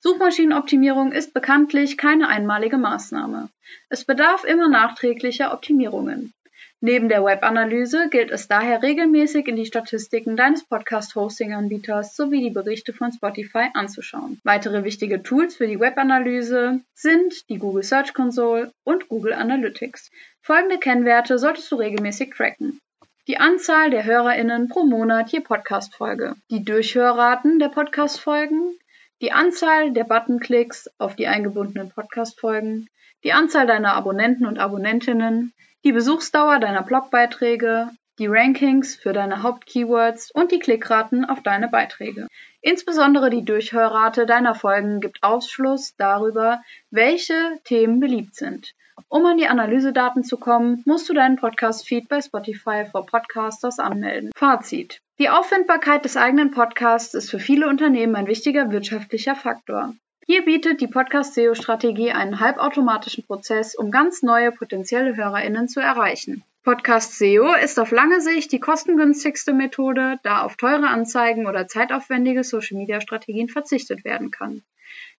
Suchmaschinenoptimierung 0.00 1.12
ist 1.12 1.34
bekanntlich 1.34 1.96
keine 1.96 2.28
einmalige 2.28 2.78
Maßnahme. 2.78 3.48
Es 3.88 4.04
bedarf 4.04 4.44
immer 4.44 4.68
nachträglicher 4.68 5.52
Optimierungen. 5.52 6.32
Neben 6.80 7.08
der 7.08 7.24
Webanalyse 7.24 8.08
gilt 8.08 8.30
es 8.30 8.46
daher 8.46 8.82
regelmäßig 8.82 9.48
in 9.48 9.56
die 9.56 9.66
Statistiken 9.66 10.36
deines 10.36 10.64
Podcast-Hosting-Anbieters 10.64 12.14
sowie 12.14 12.40
die 12.40 12.50
Berichte 12.50 12.92
von 12.92 13.12
Spotify 13.12 13.70
anzuschauen. 13.74 14.40
Weitere 14.44 14.84
wichtige 14.84 15.22
Tools 15.24 15.56
für 15.56 15.66
die 15.66 15.80
Webanalyse 15.80 16.80
sind 16.94 17.48
die 17.48 17.58
Google 17.58 17.82
Search 17.82 18.14
Console 18.14 18.72
und 18.84 19.08
Google 19.08 19.32
Analytics. 19.32 20.10
Folgende 20.40 20.78
Kennwerte 20.78 21.38
solltest 21.38 21.70
du 21.72 21.76
regelmäßig 21.76 22.34
tracken 22.34 22.80
die 23.28 23.36
Anzahl 23.36 23.90
der 23.90 24.04
HörerInnen 24.04 24.68
pro 24.68 24.84
Monat 24.84 25.30
je 25.30 25.40
Podcast-Folge, 25.40 26.36
die 26.50 26.64
Durchhörraten 26.64 27.58
der 27.58 27.68
Podcast-Folgen, 27.68 28.78
die 29.20 29.32
Anzahl 29.32 29.92
der 29.92 30.04
Buttonklicks 30.04 30.88
auf 30.96 31.14
die 31.14 31.26
eingebundenen 31.26 31.90
Podcast-Folgen, 31.90 32.88
die 33.24 33.34
Anzahl 33.34 33.66
deiner 33.66 33.92
Abonnenten 33.92 34.46
und 34.46 34.58
Abonnentinnen, 34.58 35.52
die 35.84 35.92
Besuchsdauer 35.92 36.58
deiner 36.58 36.82
Blogbeiträge, 36.82 37.90
die 38.18 38.28
Rankings 38.28 38.96
für 38.96 39.12
deine 39.12 39.42
Hauptkeywords 39.42 40.30
und 40.30 40.50
die 40.50 40.58
Klickraten 40.58 41.26
auf 41.26 41.42
deine 41.42 41.68
Beiträge. 41.68 42.28
Insbesondere 42.60 43.30
die 43.30 43.44
Durchhörrate 43.44 44.26
deiner 44.26 44.54
Folgen 44.54 45.00
gibt 45.00 45.22
Aufschluss 45.22 45.94
darüber, 45.96 46.60
welche 46.90 47.34
Themen 47.64 48.00
beliebt 48.00 48.34
sind. 48.34 48.74
Um 49.08 49.24
an 49.26 49.38
die 49.38 49.46
Analysedaten 49.46 50.24
zu 50.24 50.38
kommen, 50.38 50.82
musst 50.84 51.08
du 51.08 51.14
deinen 51.14 51.36
Podcast-Feed 51.36 52.08
bei 52.08 52.20
Spotify 52.20 52.84
for 52.90 53.06
Podcasters 53.06 53.78
anmelden. 53.78 54.32
Fazit. 54.34 55.00
Die 55.20 55.28
Auffindbarkeit 55.28 56.04
des 56.04 56.16
eigenen 56.16 56.50
Podcasts 56.50 57.14
ist 57.14 57.30
für 57.30 57.38
viele 57.38 57.68
Unternehmen 57.68 58.16
ein 58.16 58.26
wichtiger 58.26 58.70
wirtschaftlicher 58.72 59.36
Faktor. 59.36 59.94
Hier 60.30 60.44
bietet 60.44 60.82
die 60.82 60.88
Podcast-SEO-Strategie 60.88 62.12
einen 62.12 62.38
halbautomatischen 62.38 63.24
Prozess, 63.24 63.74
um 63.74 63.90
ganz 63.90 64.22
neue 64.22 64.52
potenzielle 64.52 65.16
HörerInnen 65.16 65.68
zu 65.68 65.80
erreichen. 65.80 66.44
Podcast 66.64 67.16
SEO 67.16 67.54
ist 67.54 67.80
auf 67.80 67.92
lange 67.92 68.20
Sicht 68.20 68.52
die 68.52 68.60
kostengünstigste 68.60 69.54
Methode, 69.54 70.18
da 70.24 70.42
auf 70.42 70.56
teure 70.56 70.88
Anzeigen 70.88 71.46
oder 71.46 71.66
zeitaufwendige 71.66 72.44
Social-Media-Strategien 72.44 73.48
verzichtet 73.48 74.04
werden 74.04 74.30
kann. 74.30 74.62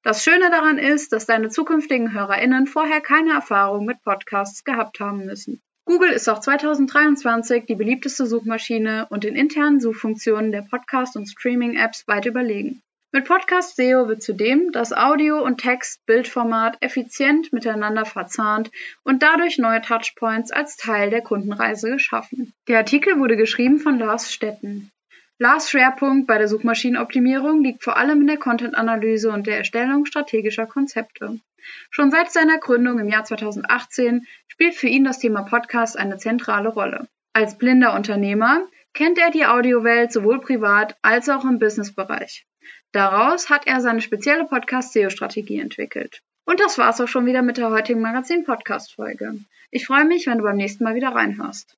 Das 0.04 0.24
Schöne 0.24 0.52
daran 0.52 0.78
ist, 0.78 1.12
dass 1.12 1.26
deine 1.26 1.50
zukünftigen 1.50 2.14
HörerInnen 2.14 2.68
vorher 2.68 3.02
keine 3.02 3.34
Erfahrung 3.34 3.86
mit 3.86 4.04
Podcasts 4.04 4.64
gehabt 4.64 5.00
haben 5.00 5.26
müssen. 5.26 5.60
Google 5.86 6.12
ist 6.12 6.30
auch 6.30 6.40
2023 6.40 7.66
die 7.66 7.74
beliebteste 7.74 8.28
Suchmaschine 8.28 9.08
und 9.10 9.24
den 9.24 9.36
internen 9.36 9.80
Suchfunktionen 9.80 10.52
der 10.52 10.62
Podcast- 10.62 11.16
und 11.16 11.26
Streaming-Apps 11.26 12.08
weit 12.08 12.28
überlegen. 12.28 12.84
Mit 13.12 13.26
Podcast 13.26 13.76
SEO 13.76 14.08
wird 14.08 14.22
zudem 14.22 14.72
das 14.72 14.94
Audio- 14.94 15.44
und 15.44 15.60
Text-Bildformat 15.60 16.78
effizient 16.82 17.52
miteinander 17.52 18.06
verzahnt 18.06 18.70
und 19.02 19.24
dadurch 19.24 19.58
neue 19.58 19.82
Touchpoints 19.82 20.52
als 20.52 20.78
Teil 20.78 21.10
der 21.10 21.24
Kundenreise 21.24 21.90
geschaffen. 21.90 22.54
Der 22.68 22.78
Artikel 22.78 23.18
wurde 23.18 23.36
geschrieben 23.36 23.80
von 23.80 23.98
Lars 23.98 24.32
Stetten. 24.32 24.92
Lars 25.40 25.72
Schwerpunkt 25.72 26.28
bei 26.28 26.38
der 26.38 26.48
Suchmaschinenoptimierung 26.48 27.64
liegt 27.64 27.84
vor 27.84 27.98
allem 27.98 28.22
in 28.22 28.28
der 28.28 28.38
Content-Analyse 28.38 29.32
und 29.32 29.48
der 29.48 29.58
Erstellung 29.58 30.06
strategischer 30.06 30.68
Konzepte. 30.68 31.40
Schon 31.90 32.12
seit 32.12 32.32
seiner 32.32 32.60
Gründung 32.60 33.00
im 33.00 33.10
Jahr 33.10 33.24
2018 33.24 34.28
spielt 34.48 34.76
für 34.76 34.88
ihn 34.88 35.04
das 35.04 35.18
Thema 35.18 35.42
Podcast 35.42 35.98
eine 35.98 36.18
zentrale 36.18 36.70
Rolle. 36.70 37.08
Als 37.34 37.58
blinder 37.58 37.96
Unternehmer 37.96 38.68
kennt 38.94 39.18
er 39.18 39.32
die 39.32 39.48
Audiowelt 39.48 40.12
sowohl 40.12 40.42
privat 40.42 40.96
als 41.02 41.28
auch 41.28 41.44
im 41.44 41.58
Businessbereich. 41.58 42.46
Daraus 42.92 43.50
hat 43.50 43.68
er 43.68 43.82
seine 43.82 44.02
spezielle 44.02 44.46
Podcast-SEO-Strategie 44.46 45.60
entwickelt. 45.60 46.22
Und 46.46 46.60
das 46.60 46.78
war's 46.78 47.00
auch 47.00 47.08
schon 47.08 47.26
wieder 47.28 47.42
mit 47.42 47.58
der 47.58 47.70
heutigen 47.70 48.02
Magazin-Podcast-Folge. 48.02 49.40
Ich 49.72 49.86
freue 49.86 50.06
mich, 50.06 50.26
wenn 50.26 50.40
du 50.40 50.44
beim 50.44 50.58
nächsten 50.58 50.84
Mal 50.84 50.96
wieder 50.96 51.10
reinhörst. 51.10 51.78